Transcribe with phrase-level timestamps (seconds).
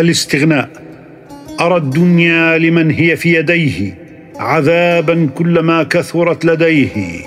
[0.00, 0.70] الاستغناء.
[1.60, 3.98] أرى الدنيا لمن هي في يديه
[4.38, 7.20] عذابا كلما كثرت لديه.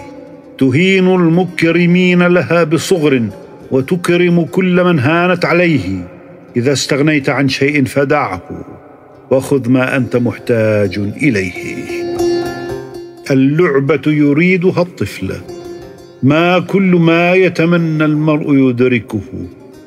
[0.57, 3.23] تهين المكرمين لها بصغر
[3.71, 6.07] وتكرم كل من هانت عليه.
[6.55, 8.41] إذا استغنيت عن شيء فدعه
[9.31, 11.75] وخذ ما أنت محتاج إليه.
[13.31, 15.33] اللعبة يريدها الطفل
[16.23, 19.21] ما كل ما يتمنى المرء يدركه.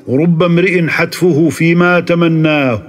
[0.09, 2.81] رب امرئ حتفه فيما تمناه.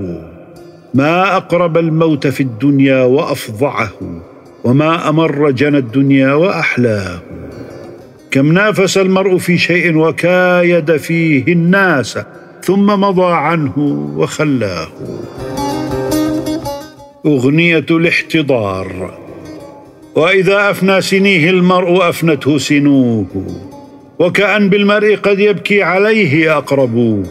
[0.94, 3.90] ما أقرب الموت في الدنيا وافظعه
[4.64, 7.18] وما أمر جنى الدنيا وأحلاه.
[8.30, 12.18] كم نافس المرء في شيء وكايد فيه الناس
[12.62, 13.78] ثم مضى عنه
[14.16, 14.88] وخلاه.
[17.26, 19.18] أغنية الاحتضار.
[20.14, 23.26] وإذا أفنى سنيه المرء أفنته سنوه.
[24.18, 27.22] وكأن بالمرء قد يبكي عليه أقربوه.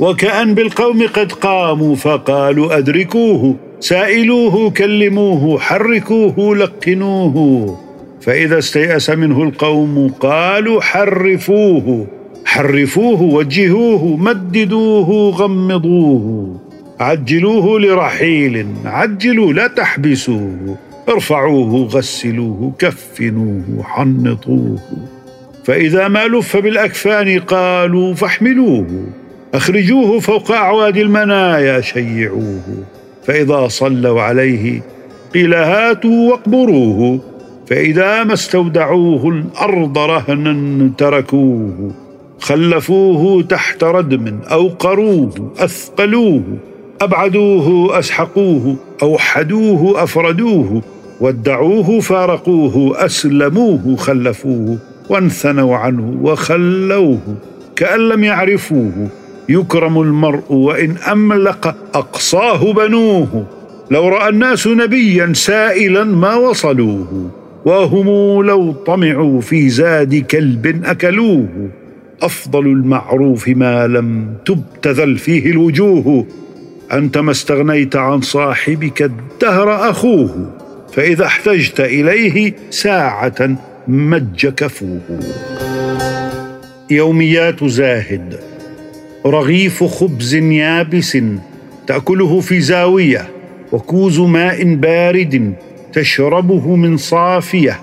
[0.00, 7.78] وكأن بالقوم قد قاموا فقالوا أدركوه سائلوه كلموه حركوه لقنوه.
[8.20, 12.06] فإذا استيأس منه القوم قالوا حرفوه.
[12.44, 16.60] حرفوه وجهوه مددوه غمضوه.
[17.00, 20.76] عجلوه لرحيل عجلوا لا تحبسوه.
[21.08, 24.78] ارفعوه غسلوه كفنوه حنطوه.
[25.64, 29.06] فإذا ما لف بالأكفان قالوا فاحملوه
[29.54, 32.60] أخرجوه فوق أعواد المنايا شيعوه.
[33.24, 34.82] فإذا صلوا عليه
[35.34, 37.20] قيل هاتوا واقبروه
[37.66, 41.92] فإذا ما استودعوه الأرض رهنا تركوه.
[42.40, 46.42] خلفوه تحت ردم أوقروه أثقلوه.
[47.00, 50.82] أبعدوه أسحقوه أوحدوه أفردوه.
[51.20, 54.78] ودعوه فارقوه أسلموه خلفوه.
[55.10, 57.20] وانثنوا عنه وخلوه
[57.76, 59.08] كأن لم يعرفوه.
[59.48, 63.46] يكرم المرء وإن أملق أقصاه بنوه.
[63.90, 67.30] لو رأى الناس نبيا سائلا ما وصلوه.
[67.64, 68.06] وهم
[68.46, 71.68] لو طمعوا في زاد كلب أكلوه.
[72.22, 76.26] أفضل المعروف ما لم تبتذل فيه الوجوه.
[76.92, 80.50] أنت ما استغنيت عن صاحبك الدهر أخوه.
[80.92, 83.56] فإذا احتجت إليه ساعة
[83.88, 85.00] مج كفوه.
[86.90, 88.40] يوميات زاهد
[89.26, 91.18] رغيف خبز يابس
[91.86, 93.28] تأكله في زاوية
[93.72, 95.54] وكوز ماء بارد
[95.92, 97.80] تشربه من صافية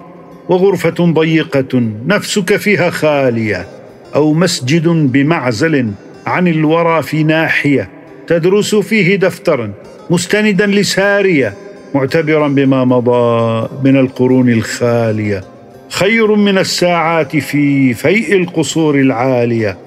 [0.50, 3.68] وغرفة ضيقة نفسك فيها خالية
[4.16, 5.92] أو مسجد بمعزل
[6.26, 7.90] عن الورى في ناحية
[8.28, 9.72] تدرس فيه دفترا
[10.10, 11.54] مستندا لسارية
[11.96, 15.57] معتبرا بما مضى من القرون الخالية.
[15.90, 19.78] خير من الساعات في فيء القصور العالية.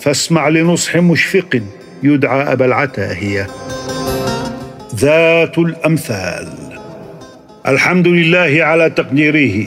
[0.00, 1.60] فاسمع لنصح مشفق
[2.02, 3.46] يدعى أبا العتاهية.
[4.96, 6.48] ذات الأمثال.
[7.68, 9.66] الحمد لله على تقديره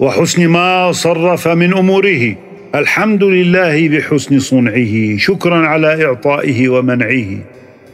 [0.00, 2.34] وحسن ما صرف من أموره.
[2.74, 7.38] الحمد لله بحسن صنعه شكرا على إعطائه ومنعه.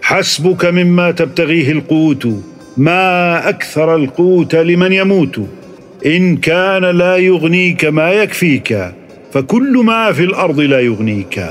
[0.02, 2.28] حسبك مما تبتغيه القوت
[2.76, 5.59] ما أكثر القوت لمن يموت.
[6.06, 8.92] إن كان لا يغنيك ما يكفيك
[9.32, 11.44] فكل ما في الأرض لا يغنيك.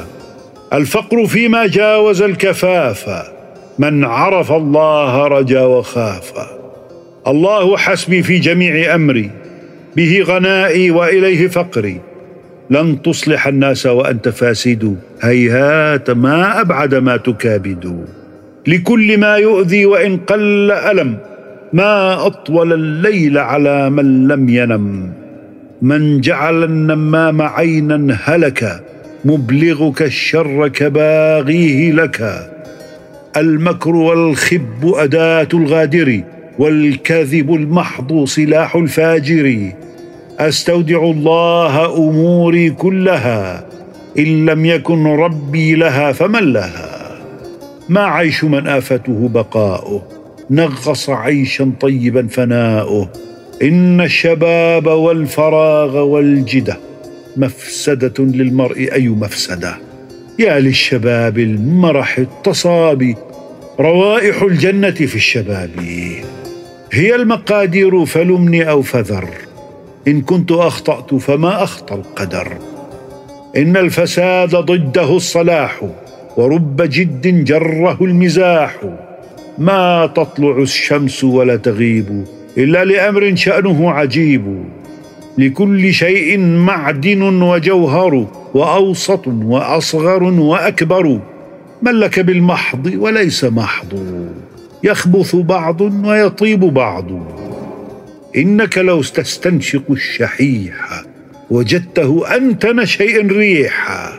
[0.74, 3.24] الفقر فيما جاوز الكفاف
[3.80, 6.34] من عرف الله رجا وخاف.
[7.28, 9.30] الله حسبي في جميع أمري
[9.96, 12.02] به غنائي وإليه فقري.
[12.70, 18.06] لن تصلح الناس وأنت فاسد هيهات ما أبعد ما تكابد.
[18.68, 21.18] لكل ما يؤذي وإن قل ألم
[21.74, 25.14] ما أطول الليل على من لم ينم.
[25.82, 28.84] من جعل النمام عينا هلك
[29.26, 32.50] مبلغك الشر كباغيه لك.
[33.38, 36.24] المكر والخب أداة الغادر
[36.60, 39.72] والكذب المحض سلاح الفاجر.
[40.40, 43.66] أستودع الله أموري كلها
[44.20, 47.20] إن لم يكن ربي لها فمن لها.
[47.90, 50.19] ما عيش من آفته بقاؤه.
[50.52, 53.10] نغص عيشا طيبا فناؤه.
[53.62, 56.78] إن الشباب والفراغ والجدة
[57.38, 59.78] مفسدة للمرء أي مفسدة.
[60.40, 63.16] يا للشباب المرح التصابي
[63.80, 65.70] روائح الجنة في الشباب.
[66.92, 69.30] هي المقادير فلمني أو فذر.
[70.08, 72.54] إن كنت أخطأت فما اخطا القدر.
[73.58, 75.82] إن الفساد ضده الصلاح
[76.38, 78.76] ورب جد جره المزاح.
[79.60, 82.26] ما تطلع الشمس ولا تغيب
[82.58, 84.64] إلا لأمر شأنه عجيب.
[85.38, 91.20] لكل شيء معدن وجوهر وأوسط وأصغر وأكبر.
[91.82, 94.00] من لك بالمحض وليس محض.
[94.84, 97.06] يخبث بعض ويطيب بعض.
[98.38, 101.04] إنك لو تستنشق الشحيح
[101.50, 104.14] وجدته انتن شيء ريحا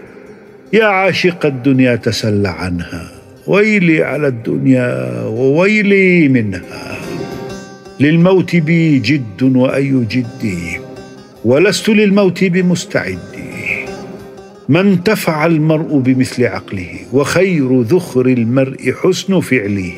[0.73, 3.20] يا عاشق الدنيا تسل عنها.
[3.51, 6.99] ويلي على الدنيا وويلي منها.
[8.01, 10.81] للموت بي جد وأي جدي
[11.45, 13.19] ولست للموت بمستعد.
[14.69, 19.93] ما انتفع المرء بمثل عقله وخير ذخر المرء حسن فعله.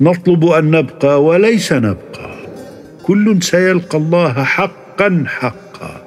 [0.00, 2.30] نطلب أن نبقى وليس نبقى.
[3.02, 6.02] كل سيلقى الله حقا حقا.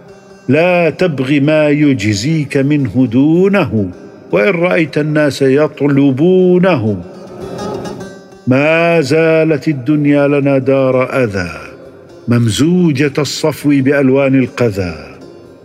[0.50, 3.92] لا تبغ ما يجزيك منه دونه.
[4.32, 7.04] وإن رأيت الناس يطلبونه
[8.48, 11.52] ما زالت الدنيا لنا دار أذى
[12.28, 14.96] ممزوجة الصفو بألوان القذى.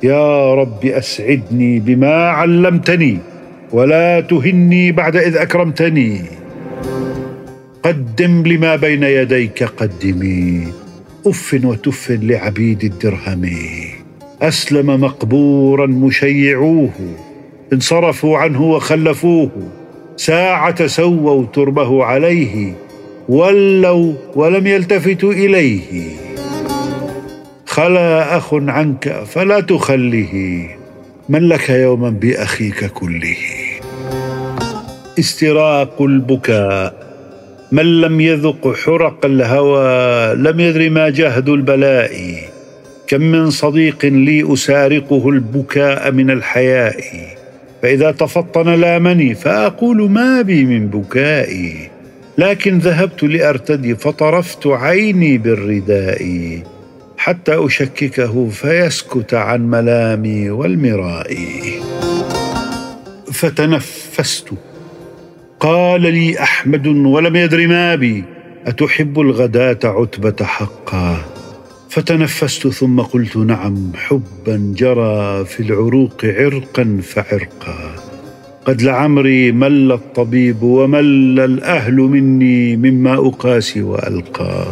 [0.02, 3.19] يا رب أسعدني بما علمتني
[3.72, 6.20] ولا تهني بعد إذ أكرمتني.
[7.82, 10.69] قدم لما بين يديك قدمي
[11.26, 13.50] اف وتف لعبيد الدرهم.
[14.43, 16.90] أسلم مقبورا مشيعوه.
[17.72, 19.50] انصرفوا عنه وخلفوه.
[20.16, 22.72] ساعة سووا تربه عليه
[23.28, 26.02] ولوا ولم يلتفتوا إليه.
[27.66, 30.66] خلا أخ عنك فلا تخله.
[31.28, 33.37] من لك يوما بأخيك كله.
[35.19, 37.05] استراق البكاء.
[37.72, 42.34] من لم يذق حرق الهوى لم يدر ما جهد البلاء.
[43.06, 47.05] كم من صديق لي أسارقه البكاء من الحياء.
[47.84, 51.90] فإذا تفطن لامني فأقول ما بي من بكائي.
[52.38, 56.62] لكن ذهبت لأرتدي فطرفت عيني بالرداء.
[57.19, 61.82] حتى أشككه فيسكت عن ملامي والمرائي
[63.32, 64.48] فتنفست.
[65.60, 68.25] قال لي أحمد ولم يدر ما بي.
[68.66, 71.33] أتحب الغداة عتبة حقا؟
[71.90, 77.94] فتنفست ثم قلت نعم حبا جرى في العروق عرقا فعرقا.
[78.64, 84.66] قد لعمري مل الطبيب ومل الأهل مني مما أقاسي وألقى.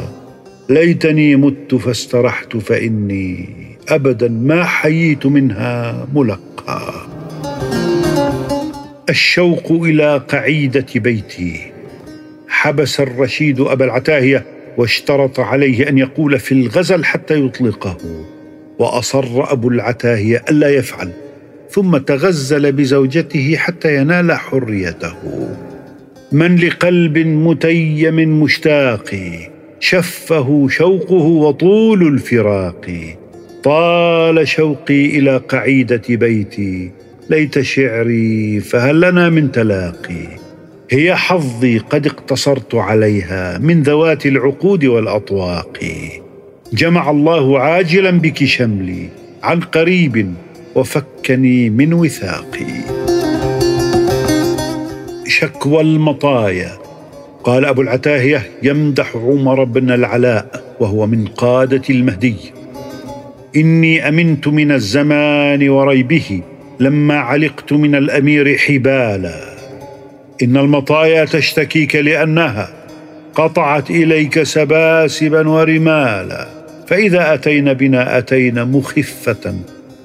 [0.68, 3.48] ليتني مت فاسترحت فإني
[3.88, 6.92] أبدا ما حييت منها ملقى.
[9.10, 11.60] الشوق إلى قعيدة بيتي.
[12.48, 14.44] حبس الرشيد أبا العتاهية
[14.76, 17.96] واشترط عليه أن يقول في الغزل حتى يطلقه.
[18.78, 21.10] وأصر أبو العتاهيه ألا يفعل
[21.70, 25.14] ثم تغزل بزوجته حتى ينال حريته.
[26.32, 29.14] من لقلب متيم مشتاق
[29.80, 33.16] شفه شوقه وطول الفراق.
[33.62, 36.90] طال شوقي إلى قعيدة بيتي
[37.30, 40.41] ليت شعري فهل لنا من تلاقي.
[40.92, 45.78] هي حظي قد اقتصرت عليها من ذوات العقود والأطواق.
[46.72, 49.08] جمع الله عاجلا بك شملي
[49.42, 50.34] عن قريب
[50.74, 52.72] وفكني من وثاقي.
[55.26, 56.78] شكوى المطايا.
[57.44, 62.36] قال أبو العتاهية يمدح عمر بن العلاء وهو من قادة المهدي.
[63.56, 66.40] إني أمنت من الزمان وريبه
[66.80, 69.51] لما علقت من الأمير حبالا.
[70.42, 72.68] إن المطايا تشتكيك لانها
[73.34, 76.46] قطعت إليك سباسبا ورمالا.
[76.86, 79.54] فإذا اتين بنا أتينا مخفة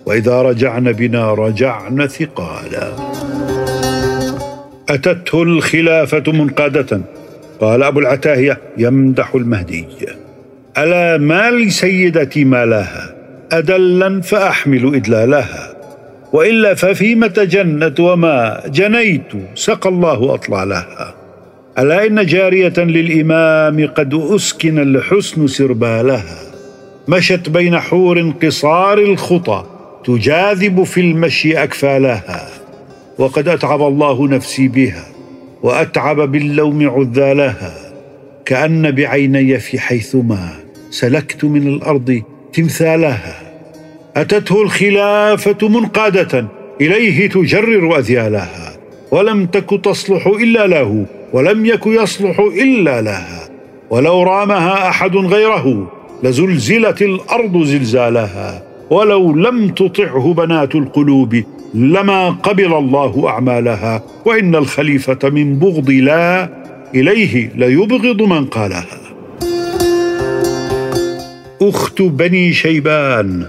[0.05, 2.91] وإذا رجعن بنا رجعن ثقالا.
[4.89, 7.01] أتته الخلافة منقادة.
[7.60, 9.86] قال أبو العتاهية يمدح المهدي.
[10.77, 13.15] ألا ما لسيدتي ما لها؟
[13.51, 15.76] ادلا فأحمل إدلالها.
[16.34, 21.15] وإلا ففيم تجنت وما جنيت سقى الله اطلالها
[21.79, 26.39] ألا إن جارية للإمام قد أسكن الحسن سربالها.
[27.07, 29.65] مشت بين حور قصار الخطى
[30.05, 32.50] تجاذب في المشي أكفالها.
[33.17, 35.03] وقد أتعب الله نفسي بها
[35.63, 37.74] وأتعب باللوم عذالها.
[38.46, 40.50] كأن بعيني في حيثما
[40.89, 42.22] سلكت من الأرض
[42.53, 43.46] تمثالها.
[44.17, 46.47] أتته الخلافة منقادة.
[46.81, 48.74] إليه تجرر أذيالها.
[49.12, 51.05] ولم تك تصلح إلا له.
[51.33, 53.50] ولم يك يصلح إلا لها.
[53.89, 55.91] ولو رامها أحد غيره
[56.24, 58.63] لزلزلت الأرض زلزالها.
[58.89, 61.43] ولو لم تطعه بنات القلوب
[61.74, 64.03] لما قبل الله أعمالها.
[64.25, 66.50] وإن الخليفة من بغض لا
[66.95, 69.00] إليه ليبغض من قالها.
[71.62, 73.45] أخت بني شيبان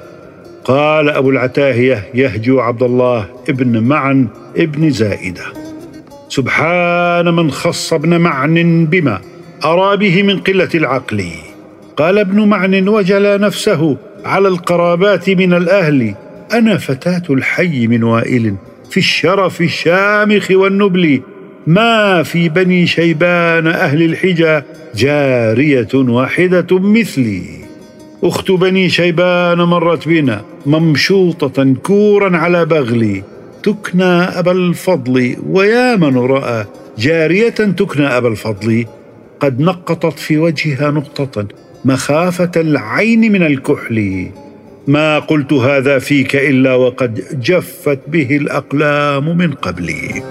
[0.69, 5.43] قال أبو العتاهية يهجو عبد الله ابن معن ابن زائدة.
[6.29, 9.21] سبحان من خص ابن معن بما
[9.65, 11.25] أرى به من قلة العقل.
[11.97, 16.15] قال ابن معن وجلى نفسه على القرابات من الأهل.
[16.53, 18.55] أنا فتاة الحي من وائل
[18.91, 21.21] في الشرف الشامخ والنبل.
[21.67, 24.61] ما في بني شيبان أهل الحجى
[24.95, 27.68] جارية واحدة مثلي.
[28.25, 33.23] اخت بني شيبان مرت بنا ممشوطة كورا على بغلي.
[33.63, 36.65] تكنى أبا الفضل ويا من رأى.
[36.99, 38.87] جارية تكنى أبا الفضل.
[39.41, 41.47] قد نقطت في وجهها نقطة
[41.85, 44.31] مخافة العين من الكحل.
[44.87, 50.23] ما قلت هذا فيك إلا وقد جفت به الأقلام من قبلي.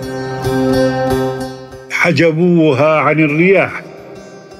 [1.91, 3.82] حجبوها عن الرياح.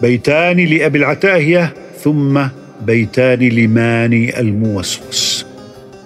[0.02, 2.40] بيتان لأبي العتاهية ثم
[2.86, 5.46] بيتان لماني الموسوس.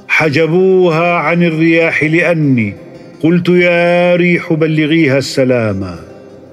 [0.07, 2.73] حجبوها عن الرياح لأني
[3.23, 5.95] قلت يا ريح بلغيها السلام.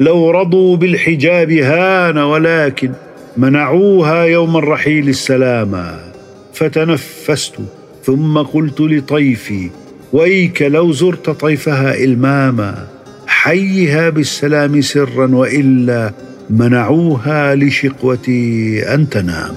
[0.00, 2.92] لو رضوا بالحجاب هان ولكن
[3.37, 5.98] منعوها يوم الرحيل السلاما
[6.54, 7.54] فتنفست
[8.04, 9.70] ثم قلت لطيفي
[10.12, 12.87] ويك لو زرت طيفها إلماما
[13.26, 16.12] حيها بالسلام سرا وإلا
[16.50, 19.54] منعوها لشقوتي أن تنام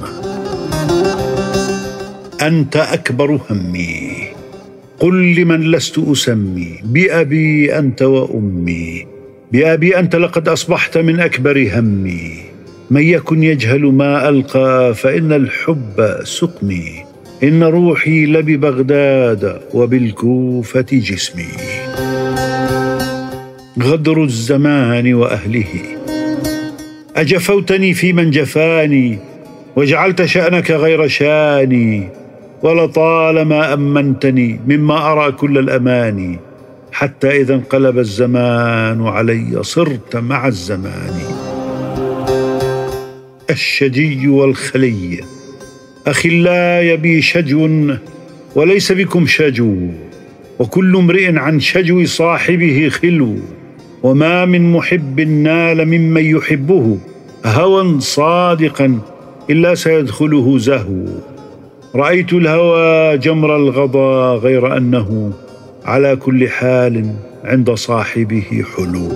[2.41, 4.11] أنت أكبر همي.
[4.99, 6.79] قل لمن لست أسمي.
[6.83, 9.05] بأبي أنت وأمي.
[9.51, 12.31] بأبي أنت لقد أصبحت من أكبر همي.
[12.91, 17.03] من يكن يجهل ما ألقى فإن الحب سقمي.
[17.43, 21.45] إن روحي لببغداد وبالكوفة جسمي.
[23.83, 25.67] غدر الزمان وأهله.
[27.15, 29.17] أجفوتني في من جفاني
[29.75, 32.20] وجعلت شأنك غير شاني.
[32.63, 36.39] ولطالما أمنتني مما أرى كل الاماني
[36.91, 41.13] حتى إذا انقلب الزمان علي صرت مع الزمان.
[43.49, 45.19] الشجي والخلي
[46.07, 47.69] اخلاي بي شجو
[48.55, 49.75] وليس بكم شجو
[50.59, 53.35] وكل امرئ عن شجو صاحبه خلو.
[54.03, 56.97] وما من محب نال ممن يحبه
[57.45, 58.99] هوى صادقا
[59.49, 61.05] إلا سيدخله زهو.
[61.95, 65.33] رأيت الهوى جمر الغضا غير أنه
[65.85, 69.09] على كل حال عند صاحبه حلو.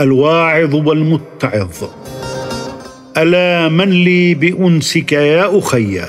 [0.00, 1.84] الواعظ والمتعظ
[3.18, 6.00] ألا من لي بأنسك يا أخي؟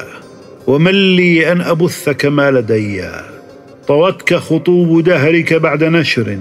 [0.67, 3.03] ومن لي أن ابثك ما لدي؟
[3.87, 6.37] طوتك خطوب دهرك بعد نشر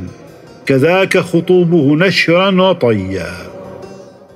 [0.67, 3.33] كذاك خطوبه نشرا وطيا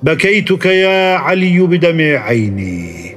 [0.02, 3.13] بكيتك يا علي بدمع عيني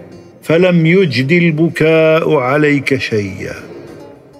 [0.47, 3.55] فلم يجد البكاء عليك شيئا.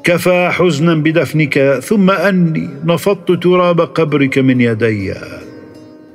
[0.03, 5.13] كفى حزنا بدفنك ثم أني نفضت تراب قبرك من يدي.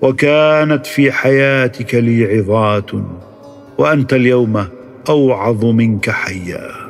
[0.03, 2.91] وكانت في حياتك لي عظات
[3.79, 4.67] وأنت اليوم
[5.09, 6.82] أوعظ منك حيا